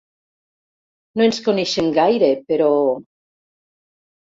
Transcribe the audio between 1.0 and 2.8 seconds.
No ens coneixem gaire, però...